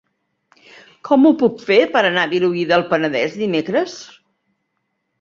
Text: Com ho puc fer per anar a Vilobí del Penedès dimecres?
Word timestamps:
Com 1.09 1.27
ho 1.27 1.33
puc 1.43 1.61
fer 1.69 1.79
per 1.97 2.03
anar 2.09 2.23
a 2.25 2.33
Vilobí 2.33 2.67
del 2.75 2.89
Penedès 2.95 3.39
dimecres? 3.45 4.03